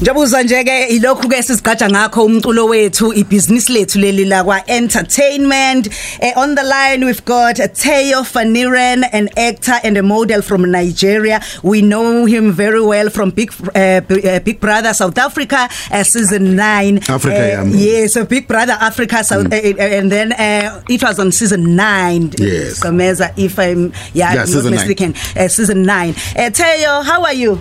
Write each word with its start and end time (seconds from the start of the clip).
Njabuzwa 0.00 0.42
nje 0.42 0.64
ke 0.64 0.84
ilokhu 0.86 1.28
ke 1.28 1.42
sizigaja 1.42 1.88
ngakho 1.90 2.24
umculo 2.24 2.66
wethu 2.66 3.12
ibhizinisi 3.12 3.72
lethu 3.72 3.98
leli 3.98 4.24
la 4.24 4.44
kwa 4.44 4.70
entertainment. 4.70 5.88
Eh, 6.20 6.32
on 6.36 6.54
the 6.54 6.62
line 6.62 7.04
we've 7.04 7.24
got 7.26 7.56
Teo 7.74 8.22
Faniren 8.22 9.04
an 9.12 9.28
actor 9.36 9.74
and 9.84 9.98
a 9.98 10.02
model 10.02 10.40
from 10.40 10.62
Nigeria. 10.70 11.42
We 11.62 11.82
know 11.82 12.24
him 12.24 12.50
very 12.52 12.80
well 12.82 13.10
from 13.10 13.28
Big 13.30 13.52
uh, 13.74 14.00
Big 14.40 14.58
Brother 14.58 14.94
South 14.94 15.18
Africa 15.18 15.68
uh, 15.92 16.02
season 16.02 16.56
9 16.56 16.98
Africa 17.08 17.60
uh, 17.60 17.64
yeah. 17.64 17.64
yes 17.64 18.14
so 18.14 18.24
Big 18.24 18.48
Brother 18.48 18.78
Africa 18.80 19.22
South 19.22 19.48
mm. 19.48 19.78
uh, 19.78 19.82
and 19.82 20.10
then 20.10 20.32
uh, 20.32 20.80
it 20.88 21.02
was 21.02 21.18
on 21.18 21.30
season 21.30 21.76
9 21.76 22.32
yes. 22.38 22.80
Kameza 22.80 23.34
if 23.36 23.58
I'm 23.58 23.92
yeah, 24.14 24.32
yeah 24.32 24.44
not 24.46 24.70
mistaken. 24.70 25.14
Uh, 25.36 25.48
season 25.48 25.82
9 25.82 26.14
uh, 26.38 26.48
Teo 26.48 27.02
how 27.02 27.22
are 27.22 27.34
you? 27.34 27.58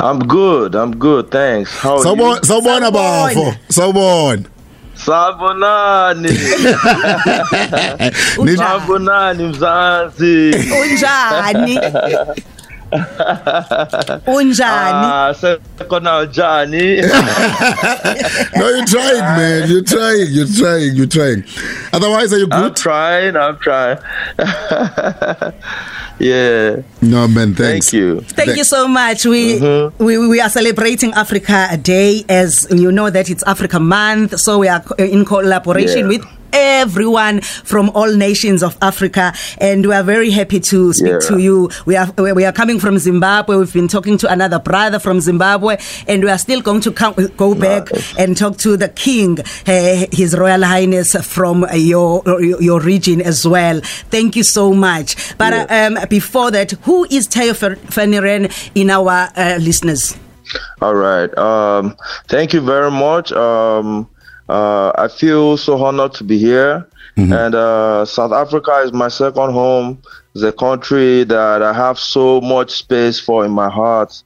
I'm 0.00 0.18
good. 0.20 0.74
I'm 0.74 0.96
good. 0.98 1.30
Thanks. 1.30 1.70
How 1.78 1.96
are 1.98 2.04
Sawbona 2.04 2.36
you? 2.36 2.42
sawbona 2.42 2.90
bafo. 2.90 3.54
Sawbona. 3.68 4.46
Sabonani. 4.94 6.28
Sabonani 8.56 9.44
mzansi. 9.48 10.50
Unjani? 10.80 11.78
Unjani? 14.26 15.04
Ah, 15.04 15.34
sekona 15.34 16.24
njani? 16.24 17.02
no, 18.56 18.68
you 18.68 18.84
trying, 18.86 19.36
man. 19.36 19.68
You 19.70 19.82
trying. 19.82 20.26
You 20.30 20.46
trying. 20.46 20.94
You 20.94 21.06
trying. 21.06 21.44
Otherwise, 21.92 22.32
are 22.32 22.38
you 22.38 22.46
good? 22.46 22.62
I'm 22.62 22.74
trying. 22.74 23.36
I'm 23.36 23.58
trying. 23.58 23.98
yeah. 26.18 26.82
No, 27.00 27.28
man. 27.28 27.54
Thanks. 27.54 27.90
Thank 27.90 27.92
you. 27.92 28.20
Thank 28.20 28.46
Th- 28.50 28.58
you 28.58 28.64
so 28.64 28.88
much. 28.88 29.24
We, 29.24 29.58
mm-hmm. 29.58 30.04
we 30.04 30.18
we 30.18 30.40
are 30.40 30.50
celebrating 30.50 31.12
Africa 31.14 31.78
Day 31.80 32.24
as 32.28 32.66
you 32.70 32.92
know 32.92 33.10
that 33.10 33.30
it's 33.30 33.42
Africa 33.44 33.80
Month, 33.80 34.38
so 34.40 34.58
we 34.58 34.68
are 34.68 34.82
in 34.98 35.24
collaboration 35.24 36.10
yeah. 36.10 36.18
with 36.18 36.24
everyone 36.52 37.40
from 37.40 37.90
all 37.90 38.12
nations 38.14 38.62
of 38.62 38.76
Africa 38.82 39.32
and 39.58 39.86
we 39.86 39.94
are 39.94 40.02
very 40.02 40.30
happy 40.30 40.60
to 40.60 40.92
speak 40.92 41.12
yeah. 41.12 41.18
to 41.20 41.38
you. 41.38 41.70
We 41.86 41.96
are 41.96 42.12
we 42.16 42.44
are 42.44 42.52
coming 42.52 42.78
from 42.78 42.98
Zimbabwe. 42.98 43.56
We've 43.56 43.72
been 43.72 43.88
talking 43.88 44.18
to 44.18 44.32
another 44.32 44.58
brother 44.58 44.98
from 44.98 45.20
Zimbabwe 45.20 45.78
and 46.06 46.22
we 46.22 46.30
are 46.30 46.38
still 46.38 46.60
going 46.60 46.80
to 46.82 46.92
come, 46.92 47.14
go 47.36 47.54
back 47.54 47.92
nice. 47.92 48.18
and 48.18 48.36
talk 48.36 48.58
to 48.58 48.76
the 48.76 48.88
king 48.88 49.38
uh, 49.40 50.06
his 50.12 50.36
royal 50.36 50.62
highness 50.64 51.14
from 51.26 51.66
your 51.74 52.22
your 52.60 52.80
region 52.80 53.20
as 53.20 53.46
well. 53.46 53.80
Thank 53.82 54.36
you 54.36 54.42
so 54.42 54.72
much. 54.72 55.36
But 55.38 55.52
yeah. 55.52 55.86
um, 55.86 56.08
before 56.08 56.50
that 56.50 56.72
who 56.82 57.04
is 57.04 57.28
Tayo 57.28 57.54
Faniren 57.54 58.50
in 58.74 58.90
our 58.90 59.28
uh, 59.36 59.58
listeners? 59.60 60.16
All 60.80 60.94
right. 60.94 61.32
Um, 61.38 61.96
thank 62.28 62.52
you 62.52 62.60
very 62.60 62.90
much. 62.90 63.32
Um, 63.32 64.08
uh, 64.48 64.92
I 64.96 65.08
feel 65.08 65.56
so 65.56 65.82
honored 65.82 66.14
to 66.14 66.24
be 66.24 66.38
here. 66.38 66.88
Mm-hmm. 67.16 67.32
And 67.32 67.54
uh, 67.54 68.04
South 68.04 68.32
Africa 68.32 68.82
is 68.84 68.92
my 68.92 69.08
second 69.08 69.52
home. 69.52 70.00
It's 70.34 70.42
a 70.42 70.52
country 70.52 71.24
that 71.24 71.62
I 71.62 71.72
have 71.72 71.98
so 71.98 72.40
much 72.40 72.70
space 72.70 73.20
for 73.20 73.44
in 73.44 73.50
my 73.50 73.68
heart. 73.68 74.22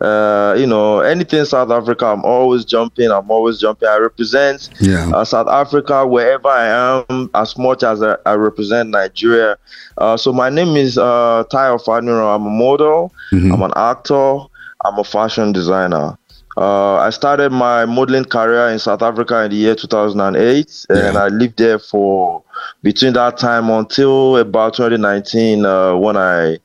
Uh, 0.00 0.56
you 0.58 0.66
know, 0.66 1.00
anything 1.00 1.44
South 1.44 1.70
Africa, 1.70 2.06
I'm 2.06 2.24
always 2.24 2.64
jumping. 2.64 3.10
I'm 3.10 3.30
always 3.30 3.60
jumping. 3.60 3.86
I 3.86 3.98
represent 3.98 4.70
yeah. 4.80 5.10
uh, 5.14 5.24
South 5.26 5.48
Africa 5.48 6.06
wherever 6.06 6.48
I 6.48 7.04
am, 7.10 7.28
as 7.34 7.58
much 7.58 7.82
as 7.82 8.02
I, 8.02 8.16
I 8.24 8.34
represent 8.34 8.88
Nigeria. 8.88 9.58
Uh, 9.98 10.16
so 10.16 10.32
my 10.32 10.48
name 10.48 10.76
is 10.76 10.96
uh, 10.96 11.44
Tayo 11.52 11.82
Faniro. 11.84 12.34
I'm 12.34 12.46
a 12.46 12.50
model. 12.50 13.12
Mm-hmm. 13.32 13.52
I'm 13.52 13.62
an 13.62 13.72
actor. 13.76 14.38
I'm 14.82 14.98
a 14.98 15.04
fashion 15.04 15.52
designer. 15.52 16.16
Uh, 16.56 16.96
I 16.96 17.10
started 17.10 17.52
my 17.52 17.84
modeling 17.84 18.24
career 18.24 18.68
in 18.68 18.78
South 18.78 19.02
Africa 19.02 19.42
in 19.44 19.50
the 19.50 19.56
year 19.56 19.74
2008, 19.74 20.86
yeah. 20.90 21.08
and 21.08 21.16
I 21.16 21.28
lived 21.28 21.58
there 21.58 21.78
for 21.78 22.42
between 22.82 23.12
that 23.14 23.38
time 23.38 23.70
until 23.70 24.36
about 24.36 24.74
2019 24.74 25.64
uh, 25.64 25.96
when 25.96 26.16
I 26.16 26.58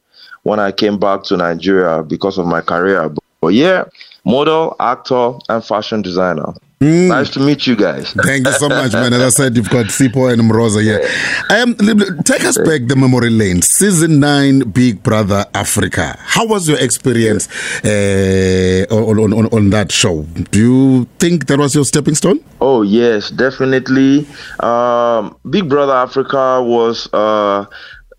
when 0.43 0.59
I 0.59 0.71
came 0.71 0.99
back 0.99 1.23
to 1.23 1.37
Nigeria 1.37 2.03
because 2.03 2.37
of 2.37 2.45
my 2.45 2.61
career. 2.61 3.11
But, 3.45 3.53
yeah, 3.53 3.83
model, 4.25 4.75
actor, 4.79 5.33
and 5.49 5.63
fashion 5.63 6.01
designer. 6.01 6.51
Mm. 6.81 7.09
Nice 7.09 7.29
to 7.29 7.39
meet 7.39 7.67
you 7.67 7.75
guys. 7.75 8.11
Thank 8.13 8.47
you 8.47 8.53
so 8.53 8.67
much, 8.67 8.91
man. 8.93 9.13
As 9.13 9.21
I 9.21 9.29
said, 9.29 9.55
you've 9.55 9.69
got 9.69 9.85
Sipo 9.85 10.33
and 10.33 10.41
Mroza 10.41 10.81
here. 10.81 11.07
Um, 11.51 11.75
take 12.23 12.43
us 12.43 12.57
back 12.57 12.87
the 12.87 12.95
memory 12.97 13.29
lane. 13.29 13.61
Season 13.61 14.19
9, 14.19 14.71
Big 14.71 15.03
Brother 15.03 15.45
Africa. 15.53 16.17
How 16.21 16.47
was 16.47 16.67
your 16.67 16.79
experience 16.79 17.47
uh, 17.85 18.87
on, 18.89 19.31
on, 19.31 19.45
on 19.45 19.69
that 19.69 19.91
show? 19.91 20.23
Do 20.49 20.59
you 20.59 21.07
think 21.19 21.45
that 21.45 21.59
was 21.59 21.75
your 21.75 21.85
stepping 21.85 22.15
stone? 22.15 22.43
Oh, 22.61 22.81
yes, 22.81 23.29
definitely. 23.29 24.25
Um, 24.59 25.37
Big 25.47 25.69
Brother 25.69 25.93
Africa 25.93 26.63
was 26.63 27.07
uh, 27.13 27.67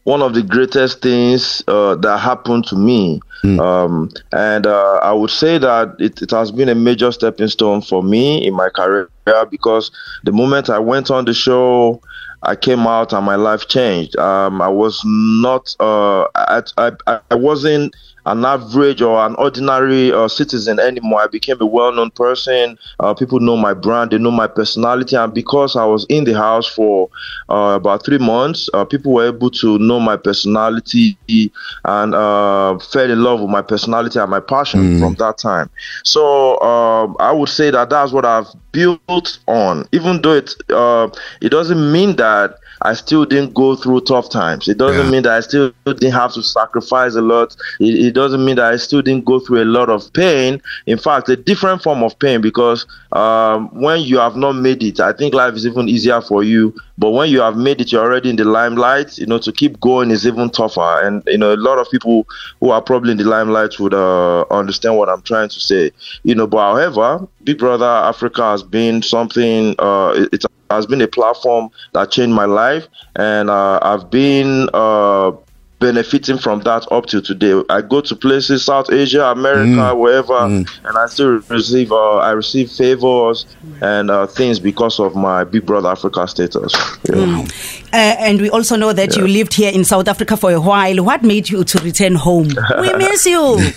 one 0.07 0.23
of 0.23 0.35
the 0.35 0.43
greatest 0.43 1.03
things 1.03 1.65
uh, 1.67 1.97
that 1.97 2.19
happened 2.19 2.65
to 2.65 2.77
me. 2.77 3.21
Mm. 3.43 3.59
Um, 3.59 4.11
and 4.31 4.65
uh, 4.65 5.01
I 5.03 5.13
would 5.13 5.31
say 5.31 5.59
that 5.59 5.97
it, 5.99 6.23
it, 6.23 6.31
has 6.31 6.53
been 6.53 6.69
a 6.69 6.77
major 6.77 7.11
stepping 7.11 7.49
stone 7.49 7.83
for 7.83 8.05
me 8.05 8.47
in 8.47 8.55
my 8.55 8.69
career 8.69 9.11
because 9.51 9.91
the 10.25 10.33
moment 10.33 10.71
I 10.71 10.79
went 10.79 11.11
on 11.11 11.25
the 11.25 11.35
show, 11.35 12.01
I 12.43 12.55
came 12.55 12.87
out 12.87 13.13
and 13.13 13.25
my 13.25 13.37
life 13.37 13.67
changed. 13.69 14.17
Um, 14.17 14.61
I 14.61 14.69
was 14.69 15.03
not, 15.05 15.75
uh, 15.81 16.25
I, 16.35 16.63
I, 16.79 17.21
I 17.31 17.35
wasn't 17.35 17.95
an 18.27 18.45
average 18.45 19.01
or 19.01 19.25
an 19.25 19.37
ordinary 19.37 20.13
uh, 20.13 20.27
citizen 20.27 20.81
anymore. 20.81 21.23
I 21.23 21.29
became 21.29 21.61
a 21.61 21.67
well-known 21.67 22.11
person. 22.11 22.77
Uh, 22.99 23.15
people 23.15 23.39
know 23.39 23.57
my 23.57 23.73
brand, 23.73 24.11
they 24.11 24.19
know 24.19 24.33
my 24.33 24.49
personality, 24.49 25.15
and 25.17 25.33
because 25.33 25.77
I 25.77 25.85
was 25.85 26.05
in 26.09 26.25
the 26.25 26.35
house 26.35 26.67
for 26.67 27.09
uh, 27.49 27.75
about 27.77 28.05
three 28.05 28.19
months, 28.19 28.69
uh, 28.75 28.85
people 28.85 29.13
were 29.13 29.29
able 29.29 29.51
to 29.51 29.79
know 29.79 30.01
my 30.01 30.17
personality 30.17 31.17
and 31.85 32.15
uh, 32.15 32.79
fell 32.79 33.11
in 33.11 33.23
love 33.23 33.41
with 33.41 33.51
my 33.51 33.63
personality 33.63 34.19
and 34.19 34.31
my 34.31 34.41
passion 34.41 34.81
mm. 34.81 35.01
from 35.01 35.15
that 35.15 35.39
time. 35.39 35.71
So 36.03 36.61
um, 36.61 37.17
I 37.21 37.31
would 37.31 37.49
say 37.49 37.71
that 37.71 37.91
that's 37.91 38.11
what 38.11 38.25
I've 38.25 38.49
built 38.73 39.16
on, 39.47 39.87
even 39.93 40.23
though 40.23 40.35
it 40.35 40.55
uh, 40.71 41.09
it 41.41 41.51
doesn't 41.51 41.93
mean 41.93 42.17
that 42.17 42.59
I 42.83 42.95
still 42.95 43.25
didn't 43.25 43.55
go 43.55 43.75
through 43.75 44.03
tough 44.03 44.31
times. 44.31 44.69
It 44.69 44.79
doesn't 44.79 45.07
yeah. 45.07 45.11
mean 45.11 45.23
that 45.23 45.33
I 45.33 45.41
still 45.41 45.73
didn't 45.87 46.13
have 46.13 46.33
to 46.35 46.43
sacrifice 46.43 47.15
a 47.15 47.23
lot. 47.23 47.57
It, 47.81 48.07
it, 48.07 48.15
doesn't 48.15 48.45
mean 48.45 48.57
that 48.57 48.73
I 48.73 48.77
still 48.77 49.03
didn't 49.03 49.25
go 49.25 49.41
through 49.41 49.63
a 49.63 49.65
lot 49.65 49.89
of 49.89 50.13
pain. 50.13 50.61
In 50.87 50.99
fact, 50.99 51.29
a 51.29 51.37
different 51.37 51.83
form 51.83 52.03
of 52.03 52.19
pain 52.19 52.41
because 52.41 52.87
um, 53.13 53.69
when 53.81 54.03
you 54.03 54.19
have 54.19 54.37
not 54.37 54.53
made 54.53 54.83
it, 54.83 55.01
I 55.01 55.13
think 55.13 55.35
life 55.35 55.55
is 55.55 55.67
even 55.67 55.89
easier 55.89 56.21
for 56.21 56.43
you. 56.45 56.75
But 56.99 57.11
when 57.11 57.31
you 57.31 57.41
have 57.41 57.57
made 57.57 57.81
it, 57.81 57.93
you're 57.93 58.03
already 58.03 58.31
in 58.31 58.37
the 58.37 58.45
limelight. 58.45 59.19
You 59.19 59.27
know, 59.27 59.39
to 59.39 59.53
keep 59.53 59.81
going 59.81 60.11
is 60.11 60.27
even 60.27 60.51
tougher. 60.51 61.01
And 61.03 61.23
you 61.27 61.39
know, 61.39 61.55
a 61.55 61.57
lot 61.57 61.79
of 61.79 61.91
people 61.91 62.27
who 62.61 62.71
are 62.71 62.83
probably 62.83 63.13
in 63.13 63.19
the 63.19 63.25
limelight 63.25 63.79
would 63.79 63.95
uh, 63.95 64.45
understand 64.51 64.97
what 64.97 65.09
I'm 65.09 65.23
trying 65.23 65.49
to 65.49 65.61
say. 65.61 65.91
You 66.25 66.35
know, 66.35 66.47
but 66.47 66.73
however, 66.73 67.27
Big 67.47 67.59
Brother 67.59 67.87
Africa 67.87 68.43
has 68.43 68.63
been 68.65 69.03
something. 69.03 69.75
Uh, 69.79 70.27
it, 70.33 70.45
has 70.69 70.85
been 70.85 71.01
a 71.01 71.07
platform 71.07 71.71
that 71.93 72.11
changed 72.11 72.35
my 72.35 72.45
life, 72.45 72.89
and 73.15 73.49
uh, 73.49 73.79
I've 73.83 74.11
been 74.11 74.69
uh, 74.75 75.31
benefiting 75.79 76.39
from 76.39 76.61
that 76.61 76.91
up 76.91 77.07
to 77.07 77.21
today. 77.21 77.63
I 77.69 77.83
go 77.83 78.01
to 78.01 78.17
places, 78.17 78.65
South 78.65 78.91
Asia, 78.91 79.27
America, 79.27 79.93
mm. 79.93 79.99
wherever, 79.99 80.33
mm. 80.33 80.69
and 80.85 80.99
I 80.99 81.07
still 81.07 81.41
receive 81.49 81.93
uh, 81.93 82.17
I 82.17 82.31
receive 82.31 82.71
favors 82.71 83.47
and 83.81 84.11
uh, 84.11 84.27
things 84.27 84.59
because 84.59 84.99
of 84.99 85.15
my 85.15 85.45
Big 85.45 85.67
Brother 85.67 85.89
Africa 85.89 86.27
status. 86.29 86.73
Yeah. 87.05 87.15
Mm. 87.15 87.83
Uh, 87.93 87.97
and 87.97 88.41
we 88.41 88.51
also 88.51 88.77
know 88.77 88.93
that 88.93 89.15
yeah. 89.15 89.23
you 89.23 89.29
lived 89.29 89.55
here 89.55 89.73
in 89.73 89.85
South 89.85 90.09
Africa 90.09 90.37
for 90.37 90.53
a 90.53 90.61
while. 90.61 91.05
What 91.05 91.23
made 91.23 91.49
you 91.49 91.65
to 91.65 91.79
return 91.81 92.15
home? 92.15 92.49
we 92.81 92.93
miss 92.97 93.27
you. 93.27 93.59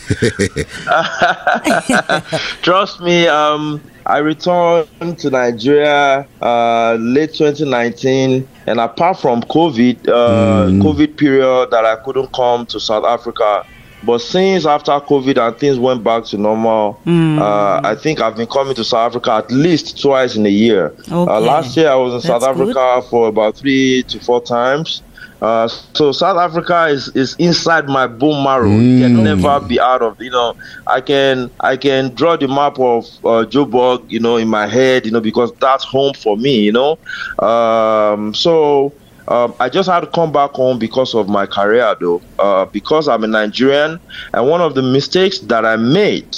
Trust 2.61 3.01
me. 3.01 3.27
Um, 3.27 3.81
I 4.09 4.17
returned 4.17 5.19
to 5.19 5.29
Nigeria 5.29 6.27
uh, 6.41 6.97
late 6.99 7.35
2019, 7.35 8.47
and 8.69 8.79
apart 8.79 9.19
from 9.19 9.41
COVID, 9.41 10.07
uh, 10.07 10.67
mm. 10.69 10.81
COVID 10.83 11.17
period 11.17 11.71
that 11.71 11.85
I 11.85 11.95
couldn't 11.95 12.31
come 12.31 12.67
to 12.67 12.79
South 12.79 13.03
Africa. 13.03 13.65
But 14.03 14.19
since 14.19 14.65
after 14.65 14.91
COVID 14.91 15.45
and 15.45 15.57
things 15.57 15.77
went 15.77 16.03
back 16.03 16.23
to 16.25 16.37
normal, 16.37 16.99
mm. 17.05 17.39
uh, 17.39 17.81
I 17.83 17.95
think 17.95 18.21
I've 18.21 18.35
been 18.37 18.47
coming 18.47 18.75
to 18.75 18.83
South 18.83 19.11
Africa 19.11 19.33
at 19.33 19.51
least 19.51 20.01
twice 20.01 20.35
in 20.35 20.45
a 20.45 20.49
year. 20.49 20.87
Okay. 21.11 21.11
Uh, 21.11 21.39
last 21.41 21.75
year 21.75 21.89
I 21.89 21.95
was 21.95 22.13
in 22.13 22.29
That's 22.29 22.43
South 22.43 22.43
Africa 22.43 23.01
good. 23.01 23.09
for 23.09 23.27
about 23.27 23.57
three 23.57 24.03
to 24.03 24.19
four 24.19 24.41
times. 24.41 25.01
Uh, 25.41 25.67
so 25.67 26.11
South 26.11 26.37
Africa 26.37 26.87
is, 26.87 27.09
is 27.15 27.35
inside 27.39 27.87
my 27.87 28.07
bone 28.07 28.43
marrow. 28.43 28.69
Mm. 28.69 28.99
Can 28.99 29.17
mm. 29.17 29.23
never 29.23 29.59
be 29.65 29.79
out 29.79 30.01
of. 30.01 30.21
You 30.21 30.31
know, 30.31 30.55
I 30.87 31.01
can 31.01 31.49
I 31.59 31.77
can 31.77 32.13
draw 32.13 32.35
the 32.35 32.47
map 32.47 32.79
of 32.79 33.05
uh, 33.23 33.45
Joburg, 33.45 34.09
you 34.09 34.19
know, 34.19 34.37
in 34.37 34.47
my 34.47 34.67
head, 34.67 35.05
you 35.05 35.11
know, 35.11 35.21
because 35.21 35.51
that's 35.59 35.83
home 35.83 36.13
for 36.13 36.37
me. 36.37 36.61
You 36.61 36.71
know, 36.71 36.99
um, 37.45 38.33
so. 38.33 38.93
Um, 39.29 39.53
I 39.59 39.69
just 39.69 39.87
had 39.87 39.99
to 40.01 40.07
come 40.07 40.31
back 40.31 40.51
home 40.51 40.79
because 40.79 41.13
of 41.13 41.29
my 41.29 41.45
career, 41.45 41.95
though, 41.99 42.21
uh, 42.39 42.65
because 42.65 43.07
I'm 43.07 43.23
a 43.23 43.27
Nigerian. 43.27 43.99
And 44.33 44.47
one 44.49 44.59
of 44.59 44.73
the 44.73 44.81
mistakes 44.81 45.39
that 45.41 45.65
I 45.65 45.75
made 45.75 46.35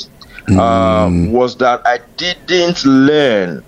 uh, 0.50 1.08
mm. 1.08 1.32
was 1.32 1.58
that 1.58 1.82
I 1.86 2.00
didn't 2.18 2.84
learn 2.84 3.64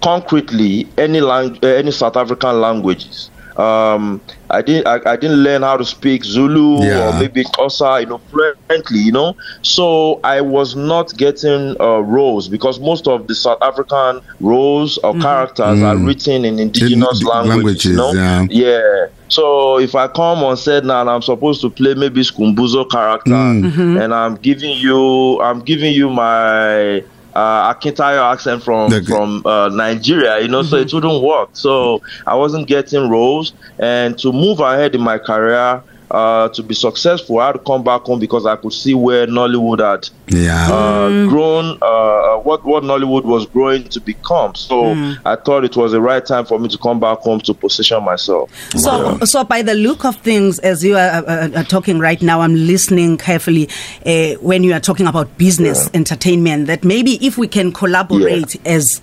concretely 0.00 0.86
any 0.96 1.20
lang- 1.20 1.58
uh, 1.62 1.66
any 1.66 1.90
South 1.90 2.16
African 2.16 2.60
languages. 2.60 3.31
Um, 3.56 4.20
I 4.50 4.62
didn't 4.62 4.86
I, 4.86 5.12
I, 5.12 5.16
didn't 5.16 5.42
learn 5.42 5.62
how 5.62 5.76
to 5.76 5.84
speak 5.84 6.24
Zulu 6.24 6.84
yeah. 6.84 7.08
or 7.08 7.20
maybe 7.20 7.44
Xhosa, 7.44 8.00
you 8.00 8.06
know, 8.06 8.18
fluently, 8.30 8.98
you 8.98 9.12
know. 9.12 9.36
So 9.62 10.20
I 10.24 10.40
was 10.40 10.76
not 10.76 11.16
getting 11.16 11.80
uh, 11.80 12.00
roles 12.00 12.48
because 12.48 12.80
most 12.80 13.08
of 13.08 13.26
the 13.26 13.34
South 13.34 13.60
African 13.62 14.20
roles 14.40 14.98
or 14.98 15.12
mm-hmm. 15.12 15.22
characters 15.22 15.78
mm. 15.78 15.84
are 15.84 15.96
written 15.96 16.44
in 16.44 16.58
indigenous 16.58 17.20
in, 17.20 17.26
languages, 17.26 17.56
languages, 17.56 17.84
you 17.84 17.96
know? 17.96 18.12
Yeah. 18.12 18.46
yeah. 18.50 19.06
So 19.28 19.78
if 19.78 19.94
I 19.94 20.08
come 20.08 20.44
on 20.44 20.58
set 20.58 20.84
now 20.84 21.00
and 21.00 21.08
I'm 21.08 21.22
supposed 21.22 21.62
to 21.62 21.70
play 21.70 21.94
maybe 21.94 22.20
Skumbuzo 22.20 22.90
character 22.90 23.30
mm. 23.30 23.70
mm-hmm. 23.70 23.96
and 23.96 24.12
I'm 24.12 24.34
giving 24.36 24.76
you 24.76 25.40
I'm 25.40 25.60
giving 25.60 25.94
you 25.94 26.10
my 26.10 27.02
uh, 27.34 27.74
Akintayo 27.74 28.32
accent 28.32 28.62
from 28.62 28.90
the, 28.90 29.02
from 29.04 29.44
uh, 29.46 29.68
Nigeria, 29.68 30.40
you 30.40 30.48
know, 30.48 30.60
mm-hmm. 30.60 30.70
so 30.70 30.76
it 30.76 30.92
wouldn't 30.92 31.22
work. 31.22 31.50
So 31.52 32.02
I 32.26 32.34
wasn't 32.34 32.66
getting 32.66 33.08
roles, 33.08 33.52
and 33.78 34.18
to 34.18 34.32
move 34.32 34.60
ahead 34.60 34.94
in 34.94 35.00
my 35.00 35.18
career, 35.18 35.82
uh, 36.12 36.46
to 36.50 36.62
be 36.62 36.74
successful, 36.74 37.38
I 37.38 37.46
had 37.46 37.52
to 37.52 37.58
come 37.58 37.82
back 37.82 38.02
home 38.02 38.20
because 38.20 38.44
I 38.44 38.56
could 38.56 38.74
see 38.74 38.92
where 38.92 39.26
Nollywood 39.26 39.80
had 39.80 40.10
yeah. 40.28 40.66
uh, 40.66 41.08
mm. 41.08 41.28
grown, 41.30 41.78
uh, 41.80 41.86
uh, 41.86 42.38
what 42.40 42.62
what 42.66 42.82
Nollywood 42.82 43.24
was 43.24 43.46
growing 43.46 43.84
to 43.84 43.98
become. 43.98 44.54
So 44.54 44.82
mm. 44.94 45.18
I 45.24 45.36
thought 45.36 45.64
it 45.64 45.74
was 45.74 45.92
the 45.92 46.02
right 46.02 46.24
time 46.24 46.44
for 46.44 46.58
me 46.58 46.68
to 46.68 46.76
come 46.76 47.00
back 47.00 47.20
home 47.20 47.40
to 47.40 47.54
position 47.54 48.04
myself. 48.04 48.52
So, 48.76 49.16
yeah. 49.16 49.24
so 49.24 49.42
by 49.42 49.62
the 49.62 49.72
look 49.72 50.04
of 50.04 50.16
things, 50.16 50.58
as 50.58 50.84
you 50.84 50.96
are, 50.96 51.24
uh, 51.26 51.48
are 51.56 51.64
talking 51.64 51.98
right 51.98 52.20
now, 52.20 52.42
I'm 52.42 52.56
listening 52.56 53.16
carefully 53.16 53.70
uh, 54.04 54.34
when 54.42 54.64
you 54.64 54.74
are 54.74 54.80
talking 54.80 55.06
about 55.06 55.38
business 55.38 55.84
yeah. 55.84 55.98
entertainment. 55.98 56.66
That 56.66 56.84
maybe 56.84 57.24
if 57.26 57.38
we 57.38 57.48
can 57.48 57.72
collaborate 57.72 58.54
yeah. 58.56 58.72
as 58.72 59.00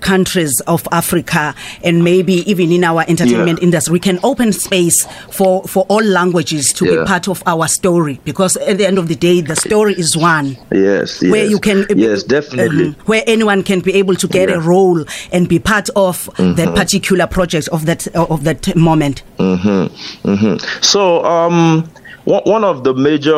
countries 0.00 0.60
of 0.68 0.86
Africa 0.92 1.56
and 1.82 2.04
maybe 2.04 2.48
even 2.48 2.70
in 2.70 2.84
our 2.84 3.04
entertainment 3.08 3.64
industry, 3.64 3.94
we 3.94 4.00
can 4.00 4.20
open 4.22 4.52
space 4.52 5.04
for 5.32 5.64
for 5.64 5.84
all 5.88 6.04
languages 6.04 6.35
to 6.44 6.84
be 6.84 7.04
part 7.04 7.28
of 7.28 7.42
our 7.46 7.68
story. 7.68 8.20
Because 8.24 8.56
at 8.56 8.78
the 8.78 8.86
end 8.86 8.98
of 8.98 9.08
the 9.08 9.14
day, 9.14 9.40
the 9.40 9.56
story 9.56 9.94
is 9.94 10.16
one. 10.16 10.56
Yes, 10.72 11.20
where 11.22 11.42
yes. 11.42 11.50
you 11.50 11.58
can 11.58 11.86
yes 11.96 12.22
definitely 12.22 12.88
uh, 12.88 13.04
where 13.06 13.22
anyone 13.26 13.62
can 13.62 13.80
be 13.80 13.94
able 13.94 14.14
to 14.14 14.28
get 14.28 14.48
yeah. 14.48 14.56
a 14.56 14.60
role 14.60 15.04
and 15.32 15.48
be 15.48 15.58
part 15.58 15.88
of 15.90 16.28
mm-hmm. 16.34 16.54
that 16.54 16.74
particular 16.74 17.26
project 17.26 17.68
of 17.68 17.86
that 17.86 18.06
of 18.14 18.44
that 18.44 18.74
moment. 18.76 19.22
Mm-hmm. 19.38 20.28
Mm-hmm. 20.28 20.82
So 20.82 21.24
um, 21.24 21.88
one 22.24 22.64
of 22.64 22.84
the 22.84 22.94
major 22.94 23.34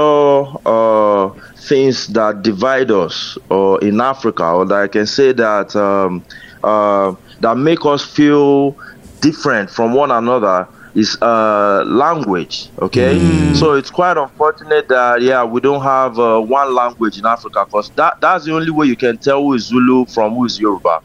uh, 0.66 1.30
things 1.56 2.06
that 2.08 2.42
divide 2.42 2.90
us 2.90 3.36
uh, 3.50 3.74
in 3.76 4.00
Africa, 4.00 4.44
or 4.44 4.64
that 4.66 4.82
I 4.82 4.88
can 4.88 5.06
say 5.06 5.32
that 5.32 5.76
um, 5.76 6.24
uh, 6.64 7.14
that 7.40 7.56
make 7.56 7.84
us 7.84 8.04
feel 8.04 8.76
different 9.20 9.70
from 9.70 9.94
one 9.94 10.10
another 10.10 10.68
is 10.98 11.16
uh, 11.22 11.84
language. 11.86 12.68
Okay, 12.80 13.14
mm. 13.18 13.56
so 13.56 13.74
it's 13.74 13.90
quite 13.90 14.16
unfortunate 14.16 14.88
that 14.88 15.22
yeah 15.22 15.44
we 15.44 15.60
don't 15.60 15.82
have 15.82 16.18
uh, 16.18 16.40
one 16.40 16.74
language 16.74 17.18
in 17.18 17.24
Africa 17.26 17.64
because 17.64 17.90
that 17.90 18.20
that's 18.20 18.44
the 18.44 18.52
only 18.54 18.70
way 18.70 18.86
you 18.86 18.96
can 18.96 19.16
tell 19.16 19.42
who 19.42 19.54
is 19.54 19.66
Zulu 19.66 20.06
from 20.06 20.34
who 20.34 20.44
is 20.44 20.58
Yoruba. 20.58 21.00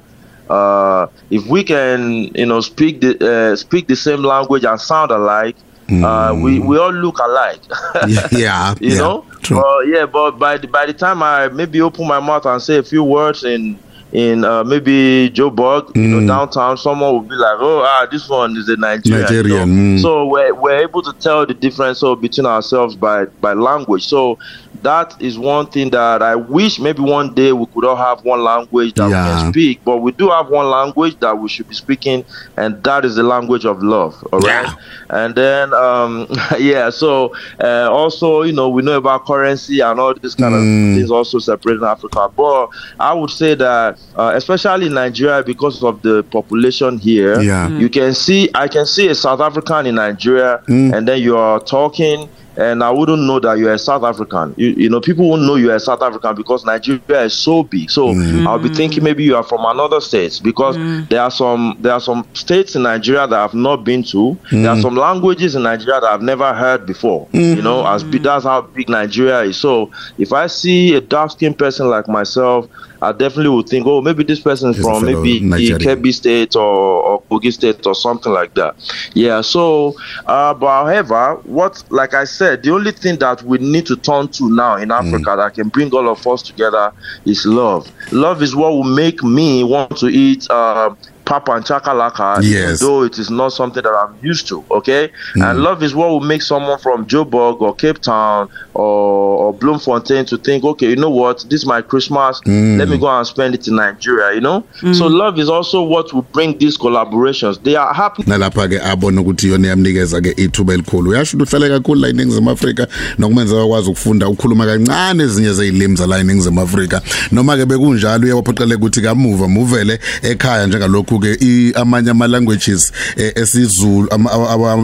Uh, 0.49 1.07
if 1.29 1.45
we 1.45 1.63
can 1.63 2.23
you 2.33 2.45
know 2.45 2.59
speak 2.61 3.01
the 3.01 3.11
uh, 3.51 3.55
speak 3.55 3.87
the 3.87 3.95
same 3.95 4.23
language 4.23 4.65
and 4.65 4.79
sound 4.81 5.11
alike. 5.11 5.55
Mm. 5.87 6.41
we 6.41 6.59
we 6.59 6.77
all 6.79 6.91
look 6.93 7.19
alike. 7.19 7.61
yeah, 8.31 8.73
you 8.79 8.89
yeah, 8.91 8.97
know. 8.97 9.25
True. 9.41 9.59
Uh, 9.59 9.79
yeah, 9.81 10.05
but 10.05 10.31
by 10.39 10.57
the, 10.57 10.65
by 10.67 10.85
the 10.85 10.93
time 10.93 11.21
I 11.21 11.49
maybe 11.49 11.81
open 11.81 12.07
my 12.07 12.21
mouth 12.21 12.45
and 12.45 12.61
say 12.61 12.77
a 12.77 12.83
few 12.83 13.03
words 13.03 13.43
in 13.43 13.77
in 14.13 14.45
uh, 14.45 14.63
maybe 14.63 15.31
Joburg, 15.33 15.87
mm. 15.87 15.95
you 15.95 16.07
know, 16.07 16.19
mm. 16.19 16.27
downtown, 16.27 16.77
someone 16.77 17.13
will 17.13 17.21
be 17.21 17.35
like, 17.35 17.57
"Oh, 17.59 17.81
ah, 17.83 18.07
this 18.09 18.29
one 18.29 18.55
is 18.55 18.69
a 18.69 18.77
Nigerian." 18.77 19.21
Nigerian. 19.21 19.69
You 19.69 19.75
know? 19.75 19.97
mm. 19.97 20.01
So 20.01 20.27
we're, 20.27 20.53
we're 20.53 20.77
able 20.83 21.01
to 21.01 21.13
tell 21.13 21.45
the 21.47 21.55
difference 21.55 21.99
so 21.99 22.15
between 22.15 22.45
ourselves 22.45 22.95
by 22.95 23.25
by 23.25 23.53
language. 23.53 24.05
So 24.05 24.37
that 24.83 25.19
is 25.21 25.39
one 25.39 25.65
thing 25.67 25.89
that 25.91 26.21
I 26.21 26.35
wish 26.35 26.79
maybe 26.79 27.01
one 27.01 27.33
day 27.33 27.53
we 27.53 27.65
could 27.67 27.85
all 27.85 27.95
have 27.95 28.23
one 28.23 28.43
language 28.43 28.93
that 28.95 29.09
yeah. 29.09 29.23
we 29.35 29.41
can 29.41 29.51
speak. 29.51 29.83
But 29.83 29.97
we 29.97 30.11
do 30.11 30.29
have 30.29 30.49
one 30.49 30.69
language 30.69 31.19
that 31.21 31.37
we 31.37 31.49
should 31.49 31.67
be 31.67 31.75
speaking, 31.75 32.23
and 32.57 32.83
that 32.83 33.05
is 33.05 33.15
the 33.15 33.23
language 33.23 33.65
of 33.65 33.81
love. 33.81 34.21
All 34.31 34.39
right. 34.39 34.65
Yeah. 34.65 34.75
And 35.09 35.35
then, 35.35 35.73
um, 35.73 36.27
yeah. 36.59 36.89
So 36.89 37.33
uh, 37.59 37.89
also, 37.91 38.43
you 38.43 38.53
know, 38.53 38.69
we 38.69 38.83
know 38.83 38.97
about 38.97 39.25
currency 39.25 39.79
and 39.79 39.99
all 39.99 40.13
this 40.13 40.35
kind 40.35 40.53
mm. 40.53 40.91
of 40.91 40.97
things 40.97 41.11
also 41.11 41.39
separating 41.39 41.83
Africa. 41.83 42.29
But 42.35 42.67
I 42.99 43.13
would 43.13 43.31
say 43.31 43.55
that, 43.55 43.99
uh, 44.15 44.33
especially 44.35 44.87
in 44.87 44.93
Nigeria, 44.93 45.43
because 45.43 45.83
of 45.83 46.01
the 46.01 46.23
population 46.23 46.99
here, 46.99 47.41
yeah. 47.41 47.67
Mm. 47.67 47.79
you 47.79 47.89
can 47.89 48.13
see 48.13 48.49
I 48.53 48.67
can 48.67 48.85
see 48.85 49.07
a 49.07 49.15
South 49.15 49.39
African 49.39 49.85
in 49.85 49.95
Nigeria, 49.95 50.61
mm. 50.67 50.93
and 50.95 51.07
then 51.07 51.21
you 51.21 51.37
are 51.37 51.59
talking 51.59 52.29
and 52.57 52.83
I 52.83 52.91
wouldn't 52.91 53.23
know 53.23 53.39
that 53.39 53.57
you're 53.57 53.73
a 53.73 53.79
South 53.79 54.03
African. 54.03 54.53
You, 54.57 54.69
you 54.69 54.89
know, 54.89 55.01
people 55.01 55.29
won't 55.29 55.43
know 55.43 55.55
you're 55.55 55.75
a 55.75 55.79
South 55.79 56.01
African 56.01 56.35
because 56.35 56.65
Nigeria 56.65 57.23
is 57.23 57.33
so 57.33 57.63
big. 57.63 57.89
So 57.89 58.13
mm. 58.13 58.45
I'll 58.45 58.59
be 58.59 58.69
thinking 58.69 59.03
maybe 59.03 59.23
you 59.23 59.35
are 59.35 59.43
from 59.43 59.65
another 59.65 59.99
state 60.01 60.39
because 60.43 60.77
mm. 60.77 61.07
there 61.09 61.21
are 61.21 61.31
some 61.31 61.77
there 61.79 61.93
are 61.93 62.01
some 62.01 62.27
states 62.33 62.75
in 62.75 62.83
Nigeria 62.83 63.27
that 63.27 63.39
I've 63.39 63.53
not 63.53 63.83
been 63.83 64.03
to. 64.03 64.37
Mm. 64.51 64.63
There 64.63 64.69
are 64.69 64.81
some 64.81 64.95
languages 64.95 65.55
in 65.55 65.63
Nigeria 65.63 65.99
that 66.01 66.07
I've 66.11 66.21
never 66.21 66.53
heard 66.53 66.85
before. 66.85 67.27
You 67.33 67.61
know, 67.61 67.85
as 67.87 68.03
big, 68.03 68.23
that's 68.23 68.45
how 68.45 68.61
big 68.61 68.89
Nigeria 68.89 69.41
is. 69.41 69.57
So 69.57 69.91
if 70.17 70.31
I 70.33 70.47
see 70.47 70.95
a 70.95 71.01
dark 71.01 71.31
skinned 71.31 71.57
person 71.57 71.89
like 71.89 72.07
myself 72.07 72.67
I 73.03 73.11
definitely 73.11 73.49
would 73.49 73.67
think, 73.67 73.85
oh, 73.85 74.01
maybe 74.01 74.23
this 74.23 74.39
person 74.39 74.69
is 74.71 74.79
from 74.79 75.05
maybe 75.05 75.39
the 75.39 75.77
Kebbi 75.77 76.13
State 76.13 76.55
or, 76.55 76.63
or 76.63 77.21
Kogi 77.23 77.51
State 77.51 77.85
or 77.85 77.93
something 77.93 78.31
like 78.31 78.53
that. 78.55 78.75
Yeah. 79.13 79.41
So, 79.41 79.95
uh, 80.25 80.53
but 80.53 80.67
however, 80.67 81.35
what, 81.43 81.83
like 81.89 82.13
I 82.13 82.23
said, 82.23 82.42
the 82.55 82.71
only 82.71 82.91
thing 82.91 83.17
that 83.19 83.41
we 83.43 83.57
need 83.57 83.85
to 83.87 83.95
turn 83.95 84.27
to 84.29 84.49
now 84.49 84.77
in 84.77 84.91
Africa 84.91 85.29
mm. 85.29 85.37
that 85.37 85.53
can 85.53 85.69
bring 85.69 85.91
all 85.93 86.09
of 86.09 86.25
us 86.27 86.41
together 86.41 86.91
is 87.25 87.45
love. 87.45 87.91
Love 88.11 88.41
is 88.41 88.55
what 88.55 88.71
will 88.71 88.83
make 88.83 89.23
me 89.23 89.63
want 89.63 89.97
to 89.97 90.07
eat. 90.07 90.49
Uh, 90.49 90.95
papa 91.25 91.53
and 91.53 91.65
chakalaka, 91.65 92.39
yes. 92.41 92.79
though 92.79 93.03
it 93.03 93.17
is 93.17 93.29
not 93.29 93.49
something 93.49 93.81
that 93.81 93.93
I'm 93.93 94.17
used 94.21 94.47
to. 94.47 94.63
Okay, 94.71 95.09
mm. 95.35 95.49
and 95.49 95.59
love 95.59 95.83
is 95.83 95.95
what 95.95 96.09
will 96.09 96.19
make 96.19 96.41
someone 96.41 96.79
from 96.79 97.05
Joburg 97.05 97.61
or 97.61 97.73
Cape 97.75 97.99
Town 97.99 98.49
or, 98.73 99.37
or 99.45 99.53
Bloemfontein 99.53 100.25
to 100.25 100.37
think, 100.37 100.63
okay, 100.63 100.89
you 100.89 100.95
know 100.95 101.09
what, 101.09 101.45
this 101.49 101.61
is 101.61 101.65
my 101.65 101.81
Christmas. 101.81 102.41
Mm. 102.41 102.77
Let 102.77 102.89
me 102.89 102.97
go 102.97 103.07
and 103.07 103.25
spend 103.25 103.55
it 103.55 103.67
in 103.67 103.75
Nigeria. 103.75 104.33
You 104.33 104.41
know, 104.41 104.65
mm. 104.81 104.95
so 104.95 105.07
love 105.07 105.39
is 105.39 105.49
also 105.49 105.83
what 105.83 106.13
will 106.13 106.21
bring 106.21 106.57
these 106.57 106.77
collaborations. 106.77 107.61
They 107.63 107.75
are 107.75 107.93
happening. 107.93 108.27
nalapha 108.27 108.67
ke 108.67 108.79
abona 108.83 109.21
ukuthi 109.21 109.49
yona 109.49 109.67
yamnikeza 109.67 110.21
ke 110.21 110.33
ithuba 110.37 110.73
elikhulu 110.73 111.09
uyasho 111.09 111.37
uhlale 111.37 111.69
kakhulu 111.69 112.01
la 112.01 112.07
eNingizimu 112.07 112.49
Afrika 112.49 112.87
nokumenza 113.17 113.61
akwazi 113.61 113.89
ukufunda 113.89 114.27
ukukhuluma 114.27 114.65
kancane 114.65 115.23
ezinye 115.23 115.53
zezilimi 115.53 115.95
zala 115.95 116.19
eNingizimu 116.19 116.61
Afrika 116.61 117.01
noma 117.31 117.57
ke 117.57 117.65
bekunjalo 117.65 118.25
uyabaphoqeleka 118.25 118.77
ukuthi 118.77 119.01
kamuva 119.01 119.47
muvele 119.47 119.99
ekhaya 120.21 120.67
njengalokhu 120.67 121.19
ke 121.19 121.37
amanye 121.75 122.09
ama 122.09 122.27
languages 122.27 122.91
esizulu 123.17 124.09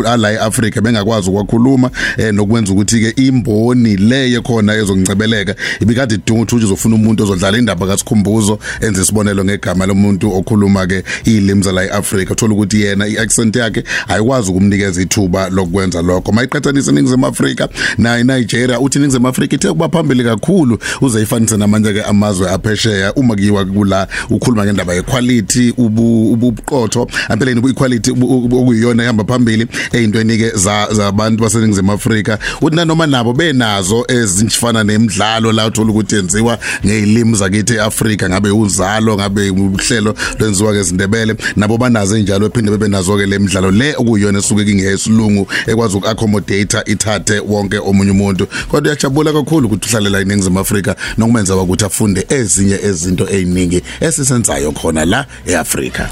ala 0.08 0.34
eAfrica 0.34 0.82
bengakwazi 0.82 1.30
ukwakhuluma 1.30 1.92
nokwenza 2.34 2.74
ukuthi 2.74 3.00
ke 3.00 3.22
imboni 3.22 3.79
leye 3.86 4.42
khona 4.42 4.76
ezongcebeleka 4.76 5.56
ibikade 5.80 6.16
idunga 6.16 6.42
ukuthi 6.42 6.66
uzofuna 6.66 6.96
umuntu 6.96 7.24
ozodlala 7.24 7.58
indaba 7.58 7.88
kaSikhumbuzo 7.88 8.60
enze 8.82 9.02
isibonelo 9.02 9.46
ngegama 9.46 9.86
lomuntu 9.86 10.34
okhuluma 10.34 10.88
ke 10.88 11.04
ilimi 11.26 11.64
zala 11.64 11.84
eAfrica 11.84 12.32
uthola 12.32 12.54
ukuthi 12.54 12.82
yena 12.82 13.08
iaccent 13.08 13.56
yakhe 13.56 13.84
ayikwazi 14.08 14.52
ukumnikeza 14.52 15.02
ithuba 15.02 15.50
lokwenza 15.50 16.02
lokho. 16.02 16.32
Mayiqhathanisa 16.32 16.92
iningizimu 16.92 17.26
Afrika 17.26 17.70
na 17.98 18.20
iNigeria 18.20 18.80
uthi 18.80 18.98
iningizimu 18.98 19.28
Afrika 19.28 19.56
ithe 19.56 19.68
kuba 19.68 19.90
phambili 19.90 20.24
kakhulu 20.24 20.80
uzeyifanise 21.02 21.58
namanye 21.58 21.94
ke 21.94 22.04
amazwe 22.04 22.50
aphesheya. 22.50 23.14
Uma 23.14 23.36
kuyiwa 23.36 23.66
kula 23.66 24.08
ukhuluma 24.30 24.66
ngendaba 24.66 24.94
yequality 24.94 25.74
ubu 25.78 26.32
ubuqotho. 26.32 27.08
Ampeleni 27.30 27.70
equality 27.70 28.12
okuyiyona 28.12 29.04
ehamba 29.04 29.24
phambili 29.24 29.68
ezintweni 29.92 30.38
ke 30.38 30.52
zabantu 30.92 31.44
baseningizimu 31.44 31.92
Afrika. 31.92 32.40
Uthi 32.62 32.76
nanoma 32.76 33.08
nabo 33.08 33.34
benazo 33.70 34.06
ezinjifana 34.08 34.84
nemidlalo 34.84 35.52
la 35.52 35.68
uthola 35.68 35.92
ukuthi 35.92 36.16
yenziwa 36.16 36.60
ngezilimi 36.86 37.36
zakithi 37.36 37.74
eAfrika 37.74 38.30
ngabe 38.30 38.50
uzalo 38.52 39.16
ngabe 39.16 39.50
uhlelo 39.50 40.16
lwenziwa 40.40 40.74
ke 40.74 40.80
izindebele 40.80 41.36
nabo 41.56 41.78
banazo 41.78 42.18
enjalo 42.18 42.46
ephinde 42.46 42.72
bebe 42.72 42.88
nazo 42.88 43.18
ke 43.18 43.26
lemidlalo 43.26 43.72
le 43.72 43.96
okuyiyona 43.96 44.40
esuke 44.40 44.66
kingesilungu 44.66 45.48
ekwazi 45.68 45.98
ukuaccommodate 45.98 46.78
ithathe 46.86 47.40
wonke 47.40 47.78
omunye 47.78 48.12
umuntu. 48.12 48.48
Kodwa 48.68 48.92
uyajabula 48.92 49.34
kakhulu 49.34 49.68
ukuthi 49.68 49.90
uhlale 49.90 50.10
la 50.10 50.20
eningizimu 50.20 50.60
Afrika 50.60 50.96
nokumenza 51.18 51.56
ukuthi 51.56 51.86
afunde 51.86 52.26
ezinye 52.30 52.80
ezinto 52.84 53.28
eziningi 53.30 53.82
esisenzayo 54.02 54.72
khona 54.72 55.06
la 55.06 55.26
eAfrika. 55.48 56.10